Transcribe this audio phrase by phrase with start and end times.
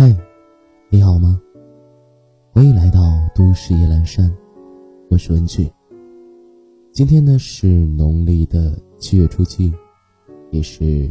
[0.00, 0.16] 嗨，
[0.90, 1.42] 你好吗？
[2.52, 3.00] 欢迎来到
[3.34, 4.32] 都市夜阑珊，
[5.10, 5.68] 我是文具。
[6.92, 9.74] 今天呢是农历的七月初七，
[10.52, 11.10] 也是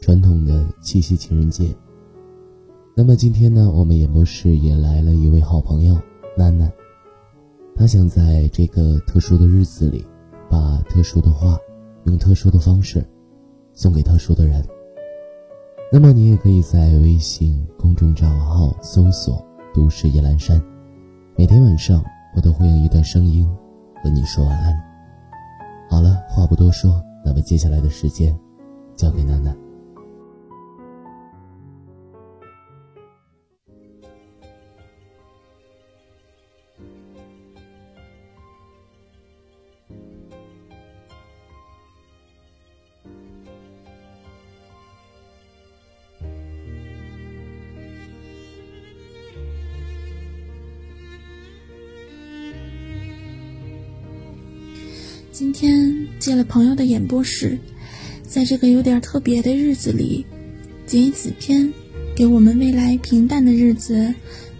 [0.00, 1.74] 传统的七夕情人节。
[2.94, 6.00] 那么今天呢，我们演播室也来了一位好朋友
[6.36, 6.72] 楠楠，
[7.74, 10.06] 他想在这个特殊的日子里，
[10.48, 11.58] 把特殊的话
[12.04, 13.04] 用特殊的方式
[13.72, 14.64] 送给特殊的人。
[15.92, 19.44] 那么你也可以在微信公众账号搜索
[19.74, 20.62] “都市夜阑珊”。
[21.36, 22.00] 每天晚上，
[22.36, 23.44] 我都会用一段声音
[24.00, 24.72] 和你说晚安。
[25.90, 28.32] 好了，话不多说，那么接下来的时间
[28.94, 29.52] 交给楠楠。
[55.40, 57.58] 今天借了朋友的演播室，
[58.28, 60.26] 在这个有点特别的日子里，
[60.84, 61.72] 剪纸片，
[62.14, 64.14] 给我们未来平淡的日子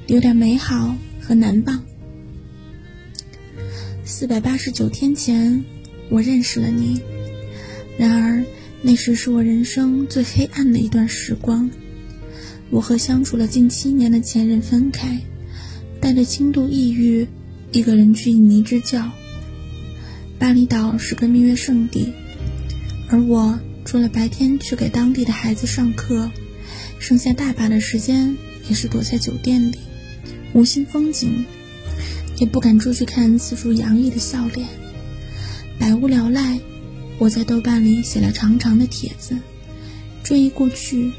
[0.07, 1.85] 留点美好和难忘。
[4.07, 5.63] 四百八十九天前，
[6.09, 6.99] 我认识了你，
[7.99, 8.43] 然而
[8.81, 11.71] 那时是我人生最黑暗的一段时光。
[12.71, 15.21] 我和相处了近七年的前任分开，
[16.01, 17.29] 带着轻度抑郁，
[17.71, 19.11] 一个人去印尼支教。
[20.41, 22.15] 巴厘岛是个蜜月圣地，
[23.11, 26.31] 而我除了白天去给当地的孩子上课，
[26.99, 29.79] 剩下大把的时间也是躲在酒店里，
[30.55, 31.45] 无心风景，
[32.39, 34.67] 也不敢出去看四处洋溢的笑脸。
[35.79, 36.59] 百无聊赖，
[37.19, 39.37] 我在豆瓣里写了长长的帖子，
[40.25, 41.13] 追忆过去，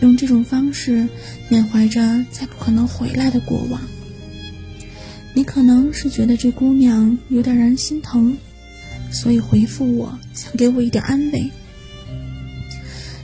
[0.00, 1.06] 用这种方式
[1.50, 3.82] 缅怀着再不可能回来的过往。
[5.34, 8.38] 你可能是觉得这姑娘有点让人心疼。
[9.14, 11.48] 所以回复我，想给我一点安慰。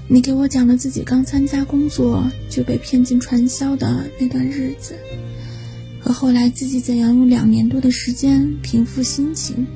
[0.06, 4.94] 你给我讲了自己刚参加工作就被骗进传销的那段日子，
[6.00, 9.66] 和后来自己怎样用两年多的时间平复心情。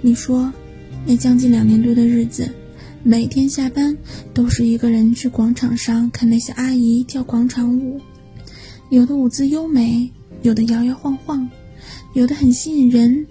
[0.00, 0.52] 你说，
[1.06, 2.50] 那将近两年多的日子，
[3.02, 3.96] 每天下班
[4.32, 8.00] 都是一个人去广场上看那些阿姨跳广场舞，
[8.90, 10.10] 有的舞姿优美，
[10.42, 11.48] 有的摇摇晃晃，
[12.14, 13.26] 有的很吸引人。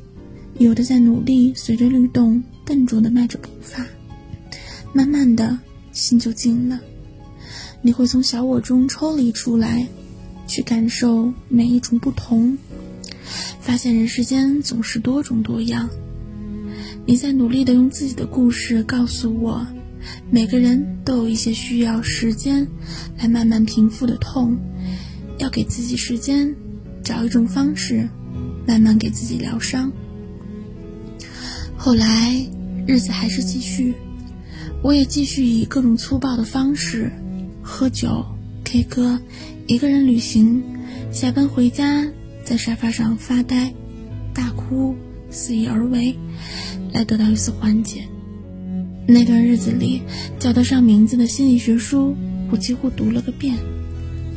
[0.59, 3.86] 有的在努力，随着律动笨拙地迈着步伐，
[4.94, 5.58] 慢慢的
[5.91, 6.80] 心就静了。
[7.81, 9.86] 你会从小我中抽离出来，
[10.47, 12.58] 去感受每一种不同，
[13.59, 15.90] 发现人世间总是多种多样。
[17.06, 19.66] 你在努力的用自己的故事告诉我，
[20.31, 22.66] 每个人都有一些需要时间
[23.18, 24.56] 来慢慢平复的痛，
[25.40, 26.56] 要给自己时间，
[27.03, 28.08] 找一种方式，
[28.66, 29.92] 慢慢给自己疗伤。
[31.85, 32.33] 后来，
[32.88, 33.94] 日子还是继续，
[34.81, 37.11] 我也继续以各种粗暴的方式，
[37.61, 38.25] 喝酒、
[38.63, 39.19] K 歌、
[39.67, 40.63] 一个人旅行，
[41.11, 42.07] 下班回家，
[42.45, 43.73] 在沙发上发呆、
[44.33, 44.95] 大哭、
[45.29, 46.16] 肆意而为，
[46.94, 48.05] 来得到一丝缓解。
[49.05, 50.03] 那段日子里，
[50.39, 52.15] 叫得上名字的心理学书，
[52.50, 53.57] 我几乎读了个遍，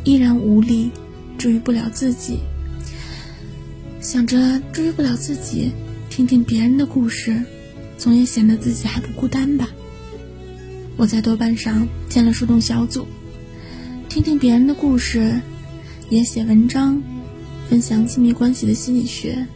[0.02, 0.90] 依然无力，
[1.38, 2.40] 治愈不了自己。
[4.00, 5.70] 想着治愈不了自己。
[6.16, 7.42] 听听别人的故事，
[7.98, 9.68] 总也显得自己还不孤单吧。
[10.96, 13.06] 我在豆瓣上建了树洞小组，
[14.08, 15.38] 听听别人的故事，
[16.08, 17.02] 也写文章，
[17.68, 19.46] 分享亲密关系的心理学。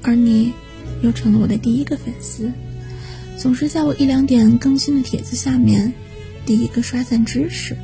[0.00, 0.54] 而你，
[1.02, 2.50] 又成了我的第一个粉丝，
[3.36, 5.92] 总是在我一两点更新的帖子下面，
[6.46, 7.76] 第一个刷赞支持。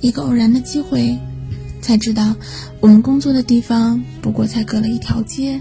[0.00, 1.18] 一个偶然的机会，
[1.80, 2.36] 才知道
[2.78, 5.60] 我们工作的地方不过才隔了一条街。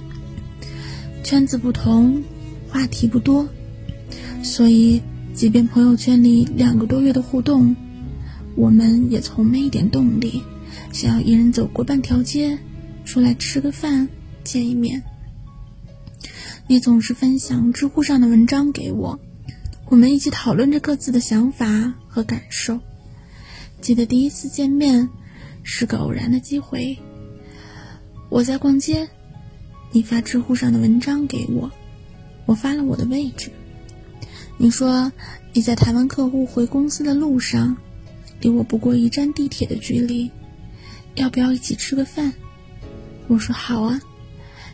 [1.24, 2.24] 圈子不同，
[2.70, 3.48] 话题不多，
[4.44, 5.02] 所以
[5.34, 7.76] 即便朋友圈里两个多月的互动，
[8.56, 10.44] 我们也从没一点动力
[10.92, 12.58] 想要一人走过半条街，
[13.06, 14.10] 出来吃个饭，
[14.44, 15.04] 见一面。
[16.68, 19.20] 你总是分享知乎上的文章给我，
[19.88, 22.80] 我们一起讨论着各自的想法和感受。
[23.80, 25.10] 记得第一次见面
[25.64, 26.98] 是个偶然的机会，
[28.30, 29.08] 我在逛街。
[29.92, 31.70] 你发知乎上的文章给我，
[32.46, 33.52] 我发了我的位置。
[34.58, 35.12] 你说
[35.54, 37.76] 你在台湾客户回公司的路上，
[38.40, 40.32] 离我不过一站地铁的距离，
[41.16, 42.34] 要不要一起吃个饭？
[43.28, 44.00] 我说好啊。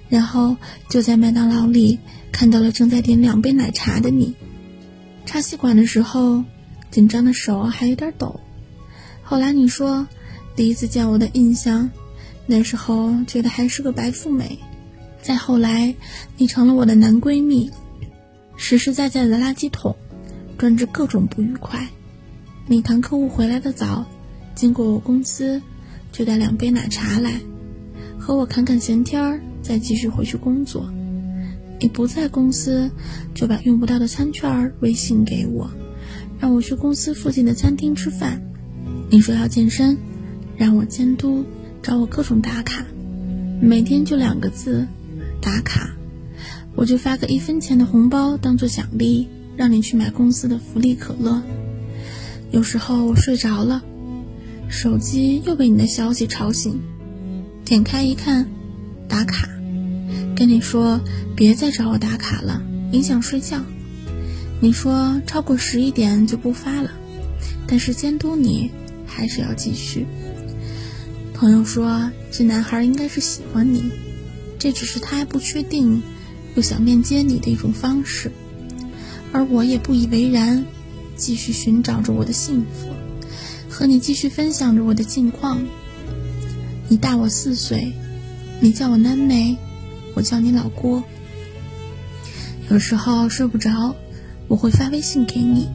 [0.10, 0.56] 然后
[0.88, 2.00] 就在麦当劳里
[2.32, 4.36] 看到了正在点两杯奶茶的你，
[5.26, 6.44] 插吸管的时候
[6.92, 8.40] 紧张的手还有点抖。
[9.22, 10.08] 后来你说
[10.56, 11.90] 第一次见我的印象，
[12.46, 14.60] 那时候觉得还是个白富美。
[15.28, 15.94] 再后来，
[16.38, 17.70] 你成了我的男闺蜜，
[18.56, 19.94] 实实在在的垃圾桶，
[20.58, 21.86] 专治各种不愉快。
[22.66, 24.06] 你谈客户回来的早，
[24.56, 25.62] 经过我公司，
[26.14, 27.42] 就带两杯奶茶来，
[28.18, 30.90] 和我侃侃闲天儿，再继续回去工作。
[31.82, 32.90] 你不在公司，
[33.36, 35.70] 就把用不到的餐券微信给我，
[36.40, 38.42] 让我去公司附近的餐厅吃饭。
[39.10, 39.98] 你说要健身，
[40.56, 41.44] 让我监督，
[41.84, 42.86] 找我各种打卡，
[43.60, 44.88] 每天就两个字，
[45.42, 45.90] 打卡。
[46.76, 51.42] 我就发个一分钱的红包当做奖励，让你去买公司的福利可乐。
[52.52, 53.84] 有时候我睡着了，
[54.70, 56.80] 手机又被你的消息吵醒，
[57.66, 58.48] 点开一看，
[59.08, 59.50] 打卡。
[60.36, 61.02] 跟你说，
[61.36, 62.62] 别再找我打卡了，
[62.92, 63.60] 影响睡觉。
[64.62, 66.92] 你说超过十一点就不发了，
[67.68, 68.72] 但是监督你
[69.08, 70.06] 还是要继续。
[71.34, 73.92] 朋友说这男孩应该是喜欢你，
[74.60, 76.02] 这只是他还不确定，
[76.56, 78.32] 又想面接你的一种方式。
[79.32, 80.66] 而我也不以为然，
[81.16, 82.90] 继续寻找着我的幸福，
[83.70, 85.62] 和你继续分享着我的近况。
[86.90, 87.94] 你大我四岁，
[88.60, 89.58] 你叫我南梅。
[90.16, 91.04] 我叫你老郭。
[92.72, 93.96] 有时候睡不着，
[94.48, 95.68] 我会发微信给你，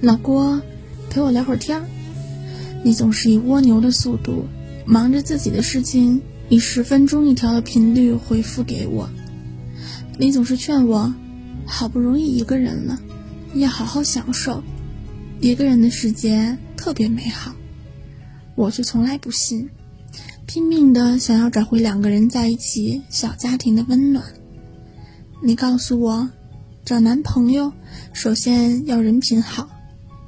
[0.00, 0.62] 老郭，
[1.10, 1.86] 陪我聊会儿天儿。
[2.84, 4.46] 你总是以蜗牛的速度，
[4.84, 9.08] 忙着自己的事情，以十分钟一条的频率回复给我。
[10.18, 11.12] 你总是劝我，
[11.66, 12.98] 好不容易一个人了，
[13.54, 14.62] 要好好享受，
[15.40, 17.54] 一个人的世界特别美好。
[18.54, 19.68] 我却从来不信。
[20.46, 24.24] 拼命的想要找回两个人在一起小家庭的温暖。
[25.42, 26.30] 你告诉我，
[26.84, 27.72] 找男朋友
[28.12, 29.68] 首先要人品好，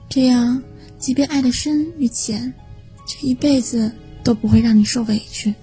[0.09, 0.61] 这样
[0.99, 2.53] 即便爱的深与浅，
[3.07, 3.93] 这一辈子
[4.25, 5.55] 都不会让你受委屈。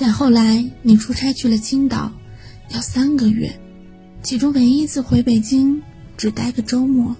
[0.00, 2.10] 再后来，你出差去了青岛，
[2.70, 3.60] 要三个月，
[4.22, 5.82] 其中唯一一次回北京
[6.16, 7.14] 只待个周末。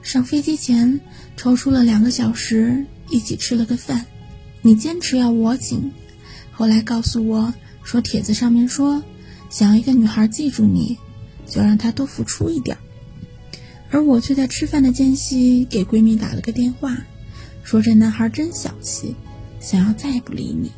[0.00, 1.00] 上飞机前
[1.36, 4.06] 抽出了两个小时，一起吃了个饭。
[4.62, 5.92] 你坚持要我请，
[6.50, 7.52] 后来告诉我
[7.82, 9.02] 说帖子上面说，
[9.50, 10.96] 想要一个女孩记住你，
[11.46, 12.78] 就让她多付出一点。
[13.90, 16.96] 而我却在吃饭的间隙给闺蜜打了个电话，
[17.62, 19.14] 说这男孩真小气，
[19.60, 20.72] 想要再不理你。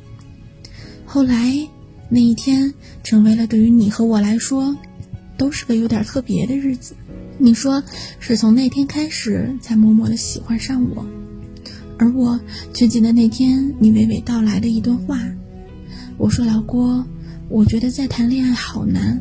[1.12, 1.68] 后来
[2.08, 2.72] 那一天
[3.02, 4.76] 成为了对于你和我来说，
[5.36, 6.94] 都是个有点特别的日子。
[7.36, 7.82] 你说
[8.20, 11.04] 是从那天开始才默默的喜欢上我。
[11.98, 12.38] 而我
[12.72, 15.20] 却记得那天你娓娓道来的一段话。
[16.16, 17.04] 我说：“老郭，
[17.48, 19.20] 我觉得再谈恋爱好难，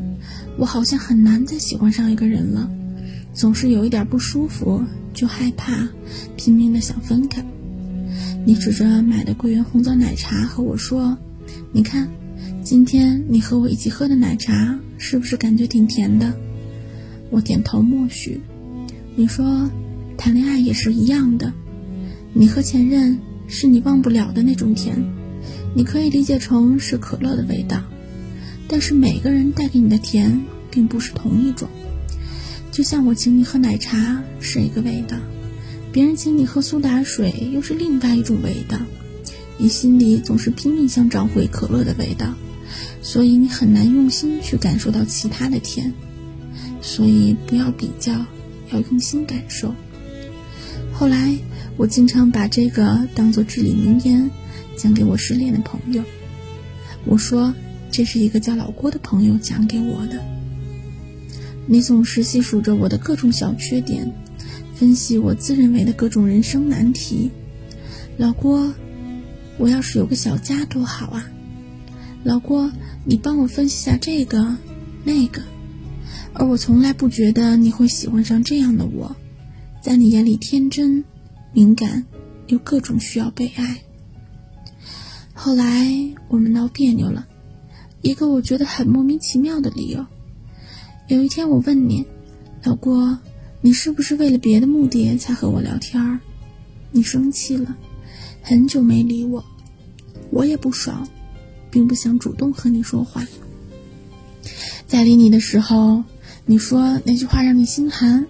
[0.58, 2.70] 我好像很难再喜欢上一个人了，
[3.34, 5.88] 总是有一点不舒服就害怕，
[6.36, 7.44] 拼命的想分开。”
[8.46, 11.18] 你指着买的桂圆红枣奶茶和我说
[11.72, 12.08] ：“你看，
[12.62, 16.32] 今天你和我一起喝的奶茶是不是感觉挺甜的？”
[17.30, 18.40] 我点头默许。
[19.16, 19.70] 你说
[20.18, 21.52] ：“谈恋爱也是一样的。”
[22.32, 23.18] 你和前任
[23.48, 24.96] 是你忘不了的那种甜，
[25.74, 27.82] 你可以理解成是可乐的味道，
[28.68, 31.68] 但是每个人带给你的甜并不是同一种。
[32.70, 35.16] 就像我请你喝奶茶是一个味道，
[35.92, 38.78] 别人请你喝苏打水又是另外一种味道，
[39.60, 42.34] 你心里总是拼命想找回可乐的味道，
[43.02, 45.92] 所以你很难用心去感受到其他的甜。
[46.80, 48.12] 所以不要比较，
[48.72, 49.74] 要用心感受。
[50.92, 51.36] 后来。
[51.76, 54.30] 我经常把这个当做至理名言，
[54.76, 56.02] 讲给我失恋的朋友。
[57.06, 57.54] 我说，
[57.90, 60.22] 这是一个叫老郭的朋友讲给我的。
[61.66, 64.12] 你总是细数着我的各种小缺点，
[64.74, 67.30] 分析我自认为的各种人生难题。
[68.18, 68.70] 老郭，
[69.60, 71.30] 我要是有个小家多好啊！
[72.24, 72.72] 老郭，
[73.04, 74.56] 你帮我分析下这个
[75.04, 75.42] 那个。
[76.32, 79.14] 而我从来不觉得你会喜欢上这样的我，
[79.82, 81.04] 在你眼里天真。
[81.52, 82.06] 敏感，
[82.46, 83.82] 又各种需要被爱。
[85.34, 85.92] 后来
[86.28, 87.26] 我们闹别扭了，
[88.00, 90.06] 一个我觉得很莫名其妙的理由。
[91.08, 92.06] 有一天我问你，
[92.62, 93.18] 老郭，
[93.60, 96.20] 你是不是为了别的目的才和我聊天？
[96.92, 97.76] 你生气了，
[98.42, 99.44] 很久没理我，
[100.30, 101.06] 我也不爽，
[101.70, 103.26] 并不想主动和你说话。
[104.86, 106.04] 在理你的时候，
[106.46, 108.26] 你说那句话让你心寒。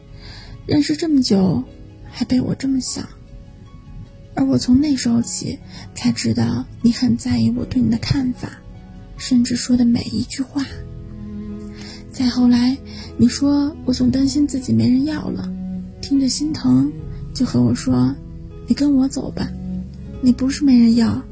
[0.66, 1.64] 认识这么久。
[2.12, 3.08] 还被我这么想，
[4.34, 5.58] 而我从那时候起
[5.94, 8.50] 才知道你很在意我对你的看法，
[9.16, 10.66] 甚至说的每一句话。
[12.10, 12.76] 再后来，
[13.16, 15.48] 你说我总担心自己没人要了，
[16.02, 16.92] 听着心疼，
[17.32, 18.12] 就和我说
[18.66, 19.48] ：“你跟我走吧。”
[20.20, 21.22] 你不是没人要，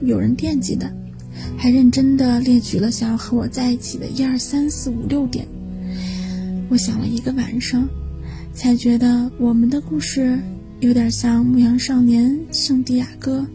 [0.00, 0.92] 有人惦记的，
[1.56, 5.46] 还认真的列举了想要和我在一起的一二三四五六点。
[6.68, 7.88] 我想了一个晚上，
[8.52, 10.38] 才觉得我们的故事
[10.80, 13.46] 有点像牧羊少年圣地亚哥，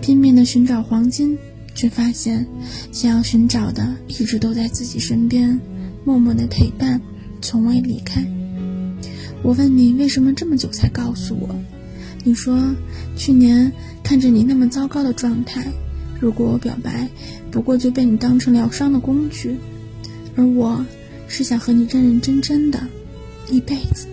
[0.00, 1.36] 拼命的寻找黄金，
[1.74, 2.46] 却发现
[2.90, 5.60] 想要寻找的一直都在自己身边，
[6.04, 7.00] 默默的陪伴，
[7.40, 8.24] 从未离开。
[9.42, 11.54] 我问你为什么这么久才告诉我？
[12.26, 12.74] 你说
[13.16, 13.70] 去年
[14.02, 15.70] 看着你那么糟糕的状态，
[16.18, 17.06] 如果我表白，
[17.50, 19.54] 不过就被你当成疗伤的工具，
[20.34, 20.84] 而我
[21.28, 22.82] 是想和你认认真真的，
[23.50, 24.06] 一辈子。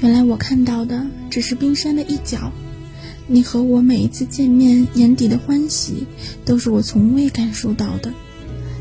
[0.00, 2.52] 原来我看到的只是冰山的一角，
[3.28, 6.04] 你和我每一次见面眼底的欢喜，
[6.44, 8.12] 都是我从未感受到的。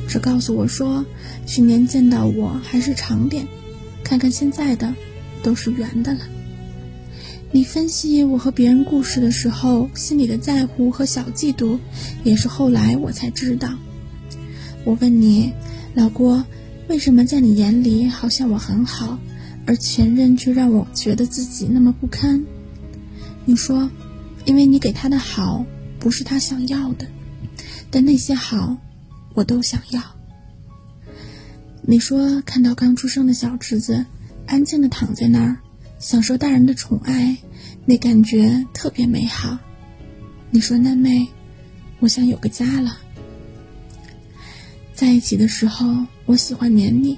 [0.07, 1.05] 只告诉我说，
[1.45, 3.45] 去年见到我还是长脸。
[4.03, 4.91] 看看现在的，
[5.43, 6.19] 都是圆的了。
[7.51, 11.79] 你分析我和别人故事的时候，心里的在乎和小嫉妒，
[12.23, 13.73] 也是后来我才知道。
[14.83, 15.53] 我问你，
[15.93, 16.43] 老郭，
[16.89, 19.17] 为什么在你眼里好像我很好，
[19.65, 22.43] 而前任却让我觉得自己那么不堪？
[23.45, 23.89] 你说，
[24.43, 25.65] 因为你给他的好
[25.99, 27.07] 不是他想要的，
[27.89, 28.75] 但那些好，
[29.33, 30.01] 我都想要。
[31.81, 34.05] 你说看到刚出生的小侄子
[34.45, 35.57] 安静的躺在那儿，
[35.99, 37.37] 享受大人的宠爱，
[37.85, 39.57] 那感觉特别美好。
[40.51, 41.27] 你说楠妹，
[41.99, 42.97] 我想有个家了。
[44.93, 47.17] 在一起的时候，我喜欢黏你，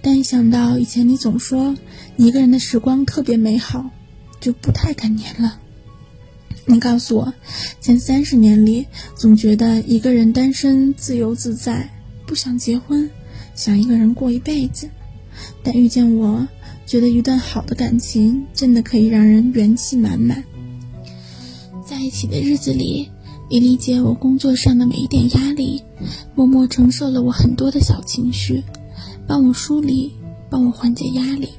[0.00, 1.76] 但一想到以前你总说
[2.16, 3.90] 你一个人的时光特别美好，
[4.40, 5.60] 就不太敢黏了。
[6.66, 7.34] 你告诉我，
[7.80, 8.86] 前三十年里
[9.16, 11.90] 总觉得一个人单身自由自在，
[12.26, 13.10] 不想结婚。
[13.54, 14.88] 想一个人过一辈子，
[15.64, 16.46] 但遇见我，
[16.88, 20.42] 觉得一段好的感情真的可以让人元气满满。
[21.84, 23.06] 在一起的日子里，
[23.50, 25.82] 你理解我工作上的每一点压力，
[26.34, 28.64] 默默承受了我很多的小情绪，
[29.26, 30.14] 帮我梳理，
[30.48, 31.50] 帮我缓解压力。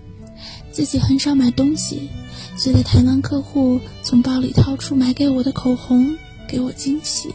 [0.72, 2.10] 自己很少买东西，
[2.58, 6.18] 却在谈完客户，从包里掏出买给我的口红，
[6.48, 7.30] 给我惊喜。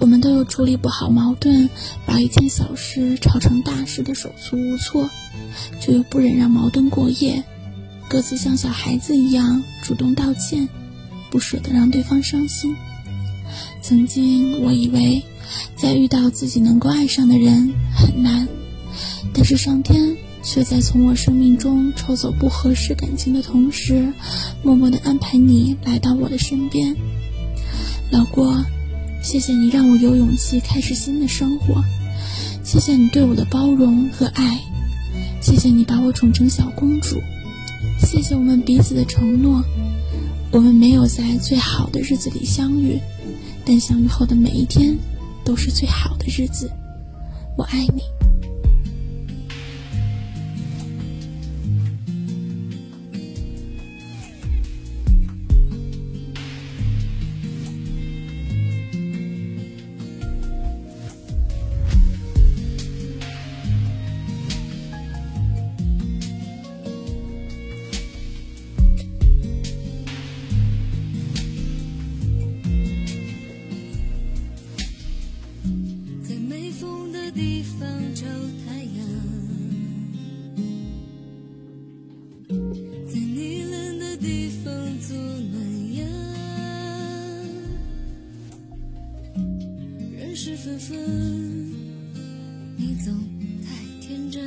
[0.00, 1.68] 我们都有处理不好矛盾，
[2.06, 5.10] 把一件小事吵成大事的手足无措，
[5.80, 7.42] 却又不忍让矛盾过夜，
[8.08, 10.68] 各自像小孩子一样主动道歉，
[11.30, 12.76] 不舍得让对方伤心。
[13.82, 15.22] 曾经我以为，
[15.76, 18.46] 在遇到自己能够爱上的人很难，
[19.34, 24.12] 但是上天却在从我生命中抽走不合适感情的同时，
[24.62, 26.94] 默默地安排你来到我的身边，
[28.12, 28.64] 老郭。
[29.28, 31.84] 谢谢你让我有勇气开始新的生活，
[32.64, 34.58] 谢谢你对我的包容和爱，
[35.42, 37.20] 谢谢你把我宠成小公主，
[38.00, 39.62] 谢谢我们彼此的承诺。
[40.50, 42.98] 我们没有在最好的日子里相遇，
[43.66, 44.96] 但相遇后的每一天
[45.44, 46.70] 都是最好的日子。
[47.54, 48.27] 我爱你。
[90.40, 90.96] 是纷纷，
[92.76, 93.12] 你总
[93.60, 94.40] 太天真，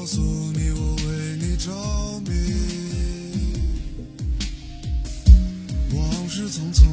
[0.00, 1.70] 告诉你我为你着
[2.20, 2.32] 迷。
[5.94, 6.86] 往事匆匆，